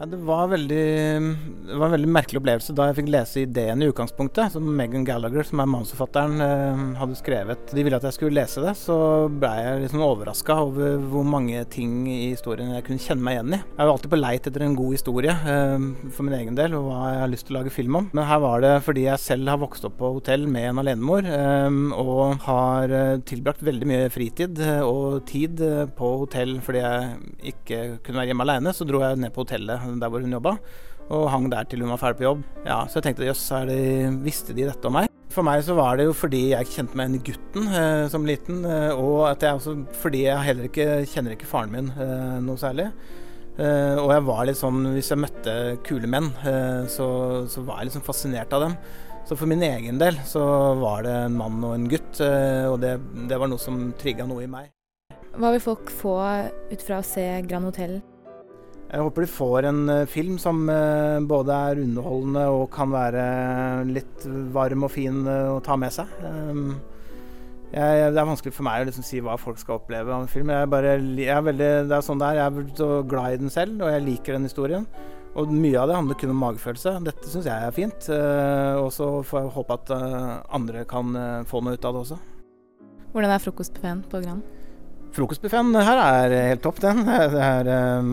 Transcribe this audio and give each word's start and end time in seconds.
Ja, 0.00 0.06
det, 0.08 0.16
var 0.16 0.46
veldig, 0.48 0.84
det 1.68 1.76
var 1.76 1.90
en 1.90 1.92
veldig 1.92 2.08
merkelig 2.08 2.40
opplevelse 2.40 2.72
da 2.72 2.86
jeg 2.88 2.96
fikk 3.02 3.08
lese 3.12 3.42
ideen 3.42 3.82
i 3.84 3.88
utgangspunktet, 3.90 4.54
som 4.54 4.64
Megan 4.64 5.02
Gallagher, 5.04 5.44
som 5.44 5.60
er 5.60 5.66
manusforfatteren, 5.68 6.40
eh, 6.40 6.78
hadde 6.96 7.18
skrevet. 7.18 7.66
De 7.76 7.84
ville 7.84 7.98
at 8.00 8.06
jeg 8.08 8.16
skulle 8.16 8.38
lese 8.38 8.62
det, 8.64 8.72
så 8.80 8.96
ble 9.28 9.50
jeg 9.58 9.82
liksom 9.82 10.04
overraska 10.06 10.56
over 10.64 10.94
hvor 11.12 11.26
mange 11.28 11.60
ting 11.68 12.06
i 12.08 12.30
historien 12.30 12.72
jeg 12.72 12.86
kunne 12.86 13.04
kjenne 13.04 13.26
meg 13.26 13.36
igjen 13.36 13.58
i. 13.58 13.58
Jeg 13.60 13.76
er 13.76 13.90
jo 13.90 13.96
alltid 13.98 14.12
på 14.14 14.20
leit 14.22 14.48
etter 14.48 14.64
en 14.64 14.78
god 14.78 14.96
historie 14.96 15.34
eh, 15.36 15.84
for 16.16 16.28
min 16.30 16.38
egen 16.38 16.56
del, 16.56 16.78
og 16.78 16.88
hva 16.88 17.02
jeg 17.10 17.20
har 17.26 17.32
lyst 17.34 17.48
til 17.50 17.58
å 17.58 17.58
lage 17.58 17.74
film 17.76 18.00
om. 18.00 18.08
Men 18.16 18.28
her 18.30 18.40
var 18.46 18.64
det 18.64 18.72
fordi 18.88 19.04
jeg 19.04 19.24
selv 19.26 19.52
har 19.52 19.60
vokst 19.60 19.84
opp 19.90 20.00
på 20.00 20.14
hotell 20.16 20.48
med 20.48 20.70
en 20.70 20.82
alenemor, 20.86 21.28
eh, 21.28 21.78
og 22.00 22.40
har 22.46 22.96
tilbrakt 23.28 23.68
veldig 23.68 23.92
mye 23.92 24.08
fritid 24.16 24.64
og 24.80 25.26
tid 25.28 25.60
på 25.92 26.16
hotell 26.24 26.56
fordi 26.64 26.86
jeg 26.86 27.52
ikke 27.52 27.84
kunne 28.00 28.22
være 28.22 28.32
hjemme 28.32 28.48
aleine. 28.48 28.72
Så 28.72 28.88
dro 28.88 29.04
jeg 29.04 29.20
ned 29.20 29.36
på 29.36 29.44
hotellet 29.44 29.89
der 29.98 30.12
hvor 30.12 30.22
hun 30.22 30.36
jobba, 30.36 30.56
og 31.10 31.30
hang 31.32 31.48
der 31.50 31.66
til 31.66 31.82
hun 31.82 31.90
var 31.90 32.02
ferdig 32.02 32.20
på 32.20 32.28
jobb. 32.28 32.44
Ja, 32.66 32.84
Så 32.86 33.00
jeg 33.00 33.08
tenkte 33.08 33.26
jøss, 33.26 33.48
visste 34.22 34.54
de 34.54 34.68
dette 34.68 34.86
om 34.86 34.94
meg? 35.00 35.10
For 35.30 35.46
meg 35.46 35.62
så 35.62 35.76
var 35.78 35.98
det 35.98 36.08
jo 36.08 36.14
fordi 36.16 36.48
jeg 36.50 36.70
kjente 36.72 36.98
meg 36.98 37.06
igjen 37.06 37.18
i 37.20 37.26
gutten 37.28 37.74
eh, 37.80 38.04
som 38.10 38.24
liten, 38.26 38.64
eh, 38.66 38.90
og 38.98 39.28
at 39.28 39.44
jeg 39.46 39.60
også, 39.60 39.76
fordi 40.02 40.24
jeg 40.24 40.46
heller 40.46 40.66
ikke 40.66 40.86
kjenner 41.06 41.36
ikke 41.36 41.50
faren 41.50 41.74
min 41.74 41.92
eh, 41.94 42.38
noe 42.42 42.58
særlig. 42.58 42.88
Eh, 43.60 43.96
og 44.00 44.10
jeg 44.10 44.24
var 44.26 44.42
litt 44.48 44.58
sånn, 44.58 44.80
hvis 44.96 45.12
jeg 45.12 45.20
møtte 45.20 45.54
kule 45.86 46.10
menn, 46.10 46.32
eh, 46.48 46.82
så, 46.90 47.06
så, 47.50 47.62
var 47.66 47.82
jeg 47.82 47.90
liksom 47.90 48.04
fascinert 48.06 48.54
av 48.56 48.66
dem. 48.66 48.76
Så 49.28 49.36
for 49.38 49.46
min 49.50 49.62
egen 49.62 50.00
del 50.00 50.18
så 50.26 50.42
var 50.80 51.04
det 51.06 51.14
en 51.28 51.38
mann 51.38 51.62
og 51.62 51.76
en 51.76 51.88
gutt, 51.90 52.22
eh, 52.24 52.66
og 52.66 52.80
det, 52.82 52.96
det 53.30 53.38
var 53.38 53.50
noe 53.52 53.62
som 53.62 53.90
trigga 54.00 54.26
noe 54.26 54.46
i 54.46 54.50
meg. 54.50 54.72
Hva 55.36 55.52
vil 55.54 55.62
folk 55.62 55.92
få 55.94 56.16
ut 56.72 56.82
fra 56.82 56.98
å 56.98 57.06
se 57.06 57.26
Grand 57.46 57.70
Hotell? 57.70 58.00
Jeg 58.90 59.04
håper 59.06 59.22
de 59.22 59.30
får 59.30 59.66
en 59.68 59.82
uh, 59.86 60.06
film 60.10 60.38
som 60.42 60.64
uh, 60.66 61.22
både 61.22 61.54
er 61.70 61.82
underholdende 61.84 62.46
og 62.50 62.64
kan 62.74 62.90
være 62.90 63.24
litt 63.86 64.24
varm 64.54 64.86
og 64.88 64.90
fin 64.90 65.22
å 65.30 65.60
ta 65.62 65.76
med 65.78 65.94
seg. 65.94 66.10
Um, 66.26 66.72
jeg, 67.70 68.08
det 68.10 68.18
er 68.18 68.26
vanskelig 68.26 68.56
for 68.56 68.66
meg 68.66 68.82
å 68.82 68.88
liksom 68.88 69.06
si 69.06 69.22
hva 69.22 69.36
folk 69.38 69.60
skal 69.62 69.78
oppleve 69.78 70.10
av 70.10 70.24
en 70.24 70.32
film. 70.32 70.50
Jeg 70.50 70.72
bare, 70.72 70.96
jeg 70.98 71.30
er 71.30 71.46
veldig, 71.46 71.70
det 71.86 71.96
er 72.00 72.02
sånn 72.02 72.18
det. 72.18 72.32
Jeg 72.34 72.48
er 72.48 72.76
så 72.80 72.90
glad 73.06 73.36
i 73.36 73.40
den 73.44 73.54
selv, 73.54 73.78
og 73.78 73.94
jeg 73.94 74.06
liker 74.08 74.34
den 74.34 74.50
historien. 74.50 74.88
Og 75.38 75.52
mye 75.54 75.78
av 75.78 75.86
det 75.86 75.94
handler 75.94 76.18
kun 76.18 76.34
om 76.34 76.42
magefølelse. 76.42 76.96
Dette 77.06 77.30
syns 77.30 77.46
jeg 77.46 77.68
er 77.68 77.76
fint. 77.76 78.08
og 78.10 78.90
så 78.90 79.12
får 79.22 79.44
jeg 79.44 79.54
håpe 79.54 79.76
at 79.78 79.92
andre 80.50 80.82
kan 80.90 81.14
få 81.46 81.62
noe 81.62 81.78
ut 81.78 81.86
av 81.86 81.94
det 81.94 82.02
også. 82.08 82.18
Hvordan 83.14 83.36
er 83.36 83.44
frokostbuffeen 83.46 84.02
på 84.10 84.24
Grand? 84.26 84.59
Frokostbuffeen 85.14 85.74
her 85.74 86.00
er 86.00 86.34
helt 86.52 86.62
topp, 86.62 86.78
den. 86.84 87.02
Det 87.06 87.42
er, 87.42 87.70
um, 87.98 88.10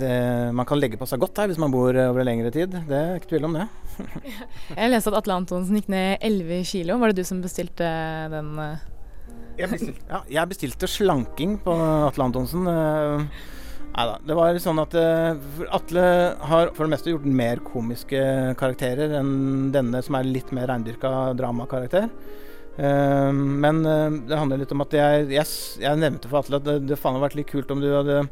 det, 0.00 0.12
man 0.56 0.68
kan 0.68 0.80
legge 0.80 0.98
på 1.00 1.08
seg 1.08 1.20
godt 1.22 1.42
her 1.42 1.50
hvis 1.50 1.60
man 1.60 1.72
bor 1.74 1.96
over 2.06 2.24
lengre 2.24 2.52
tid. 2.54 2.72
Det 2.88 2.98
er 2.98 3.18
ikke 3.18 3.34
tvil 3.34 3.48
om 3.50 3.58
det. 3.58 3.66
jeg 4.78 4.92
leste 4.92 5.12
at 5.12 5.18
Atle 5.20 5.38
Antonsen 5.42 5.76
gikk 5.76 5.90
ned 5.92 6.24
11 6.24 6.64
kilo. 6.70 6.98
Var 7.02 7.12
det 7.12 7.20
du 7.20 7.28
som 7.28 7.42
bestilte 7.44 7.88
den? 8.32 8.52
Uh? 8.56 8.88
Jeg 9.58 9.68
bestilte, 9.74 10.06
ja, 10.08 10.22
jeg 10.38 10.52
bestilte 10.54 10.88
slanking 10.88 11.58
på 11.64 11.74
Atle 12.08 12.30
Antonsen. 12.30 12.64
Nei 13.92 14.06
da. 14.08 14.14
Det 14.24 14.36
var 14.38 14.56
sånn 14.64 14.80
at 14.80 14.94
Atle 14.96 16.04
har 16.48 16.72
for 16.72 16.86
det 16.86 16.94
meste 16.94 17.12
gjort 17.12 17.26
mer 17.28 17.60
komiske 17.66 18.22
karakterer 18.56 19.18
enn 19.18 19.68
denne, 19.74 20.00
som 20.00 20.16
er 20.16 20.30
litt 20.30 20.54
mer 20.56 20.72
reindyrka 20.72 21.10
dramakarakter. 21.36 22.08
Uh, 22.78 23.32
men 23.32 23.82
uh, 23.84 24.08
det 24.28 24.38
handler 24.38 24.62
litt 24.62 24.72
om 24.72 24.84
at 24.84 24.94
jeg, 24.96 25.26
jeg, 25.34 25.44
jeg 25.82 26.00
nevnte 26.00 26.30
for 26.30 26.40
Atle 26.40 26.56
at 26.56 26.64
det, 26.64 26.78
det 26.88 26.96
faen 26.96 27.18
hadde 27.18 27.26
vært 27.26 27.36
litt 27.36 27.50
kult 27.52 27.72
om 27.74 27.82
du 27.82 27.90
hadde 27.92 28.22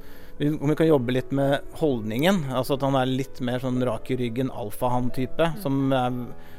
om 0.41 0.71
vi 0.71 0.75
kan 0.79 0.89
jobbe 0.89 1.13
litt 1.13 1.33
med 1.37 1.75
holdningen. 1.77 2.47
Altså 2.57 2.79
at 2.79 2.85
han 2.87 2.95
er 2.97 3.11
litt 3.11 3.43
mer 3.45 3.61
sånn 3.61 3.77
rak 3.85 4.07
i 4.09 4.17
ryggen, 4.17 4.49
alfahann-type. 4.49 5.51
Som, 5.61 5.93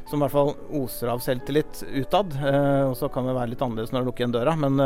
som, 0.05 0.19
i 0.19 0.21
hvert 0.21 0.35
fall 0.35 0.51
oser 0.77 1.09
av 1.09 1.23
selvtillit 1.25 1.81
utad. 1.89 2.35
Uh, 2.37 2.91
og 2.91 2.93
så 2.99 3.09
kan 3.09 3.25
det 3.25 3.33
være 3.33 3.55
litt 3.55 3.63
annerledes 3.65 3.89
når 3.89 4.05
du 4.05 4.11
lukker 4.11 4.27
igjen 4.27 4.35
døra. 4.35 4.53
Men, 4.53 4.77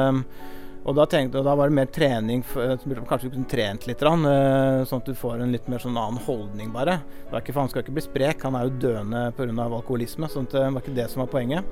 og 0.86 0.96
da 0.96 1.10
tenkte 1.12 1.42
jeg, 1.42 1.48
da 1.50 1.58
var 1.60 1.68
det 1.68 1.76
mer 1.82 1.92
trening. 1.92 2.46
Kanskje 2.48 3.28
du 3.28 3.36
kunne 3.36 3.52
trent 3.52 3.84
litt, 3.90 4.08
sånn 4.08 5.04
at 5.04 5.12
du 5.12 5.20
får 5.20 5.44
en 5.44 5.52
litt 5.52 5.68
mer 5.68 5.84
sånn 5.84 6.00
annen 6.00 6.24
holdning, 6.30 6.72
bare. 6.72 7.02
Det 7.26 7.34
er 7.34 7.44
ikke, 7.44 7.52
for 7.52 7.66
Han 7.66 7.74
skal 7.74 7.84
ikke 7.84 8.00
bli 8.00 8.08
sprek, 8.08 8.48
han 8.48 8.56
er 8.56 8.70
jo 8.70 8.78
døende 8.88 9.28
pga. 9.36 9.52
alkoholisme. 9.68 10.32
Så 10.32 10.48
det 10.48 10.64
var 10.64 10.80
ikke 10.80 10.96
det 10.96 11.12
som 11.12 11.26
var 11.26 11.34
poenget. 11.36 11.68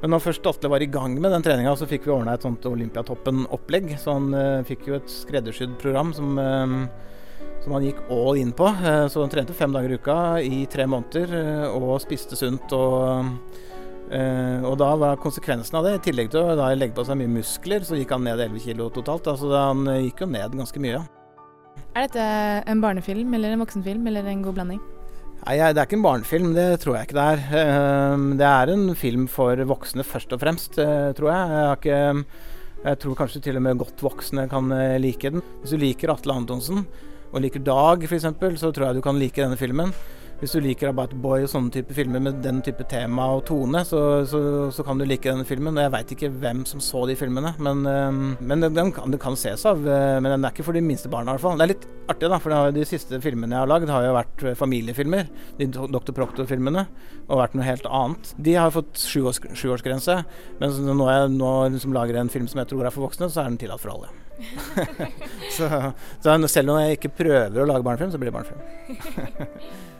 Men 0.00 0.14
når 0.14 0.22
først 0.24 0.46
Atle 0.48 0.70
var 0.72 0.80
i 0.80 0.88
gang 0.88 1.16
med 1.20 1.32
den 1.34 1.44
treninga, 1.44 1.74
så 1.76 1.88
fikk 1.88 2.06
vi 2.08 2.14
ordna 2.14 2.34
et 2.36 2.44
sånt 2.44 2.64
Olympiatoppen-opplegg. 2.68 3.92
Så 4.00 4.16
han 4.16 4.30
uh, 4.32 4.66
fikk 4.68 4.88
jo 4.88 4.96
et 4.96 5.12
skreddersydd 5.12 5.74
program 5.80 6.14
som, 6.16 6.38
uh, 6.40 6.86
som, 7.60 7.74
han 7.76 7.84
gikk 7.84 8.00
all 8.08 8.40
in 8.40 8.54
på. 8.56 8.70
Uh, 8.80 9.04
så 9.12 9.20
han 9.20 9.32
trente 9.32 9.56
fem 9.56 9.76
dager 9.76 9.92
i 9.92 10.00
uka 10.00 10.20
i 10.40 10.62
tre 10.72 10.88
måneder 10.88 11.36
og 11.74 11.98
spiste 12.04 12.38
sunt. 12.38 12.72
og 12.76 13.36
og 14.10 14.72
da 14.74 14.88
var 14.98 15.20
konsekvensen 15.22 15.76
av 15.78 15.84
det, 15.86 15.92
i 15.94 16.00
tillegg 16.08 16.32
til 16.32 16.42
å 16.42 16.56
da 16.58 16.72
legge 16.74 16.96
på 16.96 17.04
seg 17.06 17.14
mye 17.20 17.30
muskler, 17.30 17.84
så 17.86 17.94
gikk 17.94 18.10
han 18.10 18.24
ned 18.26 18.40
11 18.42 18.64
kg 18.64 18.88
totalt. 18.96 19.28
Altså 19.30 19.52
han 19.54 19.86
gikk 20.02 20.24
jo 20.24 20.26
ned 20.32 20.56
ganske 20.58 20.82
mye. 20.82 21.04
Er 21.94 22.08
dette 22.08 22.24
en 22.66 22.82
barnefilm 22.82 23.38
eller 23.38 23.54
en 23.54 23.62
voksenfilm 23.62 24.10
eller 24.10 24.26
en 24.26 24.42
god 24.42 24.58
blanding? 24.58 24.82
Nei, 25.40 25.56
Det 25.56 25.80
er 25.80 25.86
ikke 25.88 25.96
en 25.96 26.04
barnefilm, 26.04 26.50
det 26.54 26.66
tror 26.82 26.98
jeg 26.98 27.08
ikke 27.08 27.16
det 27.16 27.26
er. 27.32 27.44
Ehm, 27.60 28.26
det 28.38 28.46
er 28.46 28.72
en 28.74 28.94
film 28.94 29.26
for 29.26 29.56
voksne 29.56 30.04
først 30.04 30.34
og 30.36 30.40
fremst, 30.42 30.78
eh, 30.78 31.12
tror 31.16 31.30
jeg. 31.32 31.50
Jeg, 31.56 31.78
ikke, 31.78 32.24
jeg 32.84 32.98
tror 33.00 33.16
kanskje 33.16 33.42
til 33.42 33.56
og 33.56 33.62
med 33.64 33.80
godt 33.80 34.04
voksne 34.04 34.48
kan 34.50 34.70
eh, 34.76 34.98
like 35.00 35.30
den. 35.32 35.42
Hvis 35.62 35.72
du 35.72 35.80
liker 35.80 36.12
Atle 36.12 36.36
Antonsen 36.36 36.84
og 37.32 37.40
liker 37.40 37.64
Dag 37.64 38.04
f.eks., 38.04 38.28
så 38.60 38.70
tror 38.70 38.86
jeg 38.90 39.00
du 39.00 39.02
kan 39.02 39.18
like 39.18 39.40
denne 39.40 39.56
filmen 39.56 39.94
hvis 40.40 40.54
du 40.56 40.60
liker 40.64 40.88
About 40.88 41.12
Boy 41.20 41.44
og 41.44 41.50
sånne 41.52 41.72
type 41.74 41.92
filmer 41.96 42.22
med 42.24 42.38
den 42.44 42.62
type 42.64 42.86
tema 42.88 43.26
og 43.36 43.42
tone, 43.50 43.82
så, 43.84 44.00
så, 44.28 44.40
så 44.72 44.84
kan 44.86 44.96
du 44.96 45.04
like 45.04 45.28
denne 45.28 45.44
filmen. 45.44 45.76
Og 45.76 45.84
jeg 45.84 45.92
veit 45.92 46.14
ikke 46.16 46.30
hvem 46.32 46.62
som 46.68 46.80
så 46.84 47.02
de 47.10 47.16
filmene, 47.20 47.52
men, 47.60 47.82
um, 47.84 48.22
men 48.40 48.64
den, 48.64 48.72
den, 48.76 48.92
kan, 48.96 49.12
den, 49.12 49.20
kan, 49.20 49.36
ses 49.36 49.66
av. 49.68 49.82
Uh, 49.84 50.16
men 50.16 50.32
den 50.32 50.46
er 50.46 50.54
ikke 50.54 50.64
for 50.64 50.76
de 50.76 50.84
minste 50.84 51.12
barna, 51.12 51.34
i 51.34 51.36
hvert 51.36 51.44
fall. 51.44 51.60
Det 51.60 51.66
er 51.66 51.72
litt 51.74 51.84
artig, 52.08 52.30
da, 52.32 52.40
for 52.40 52.72
de 52.72 52.86
siste 52.88 53.20
filmene 53.20 53.56
jeg 53.56 53.66
har 53.66 53.70
lagd, 53.70 53.92
har 53.92 54.06
jo 54.06 54.16
vært 54.16 54.46
familiefilmer. 54.62 55.28
De 55.60 55.68
Dr. 55.76 56.14
Proctor-filmene. 56.16 56.86
Og 57.28 57.42
vært 57.42 57.58
noe 57.58 57.68
helt 57.68 57.84
annet. 57.86 58.32
De 58.40 58.56
har 58.56 58.72
fått 58.74 59.04
sjuårsgrense, 59.04 60.16
men 60.62 60.80
når 60.88 61.12
jeg 61.12 61.30
nå 61.36 61.52
liksom 61.76 61.94
lager 61.94 62.16
en 62.16 62.32
film 62.32 62.48
som 62.50 62.64
jeg 62.64 62.72
tror 62.72 62.88
er 62.88 62.96
for 62.96 63.10
voksne, 63.10 63.28
så 63.28 63.44
er 63.44 63.52
den 63.52 63.60
tillatt 63.60 63.84
for 63.84 63.92
alle. 63.92 64.10
så, 65.58 65.68
så 66.24 66.40
selv 66.48 66.72
om 66.72 66.80
jeg 66.80 66.96
ikke 66.96 67.12
prøver 67.20 67.60
å 67.60 67.68
lage 67.68 67.84
barnefilm, 67.84 68.10
så 68.14 68.18
blir 68.18 68.32
det 68.32 68.38
barnefilm. 68.40 69.98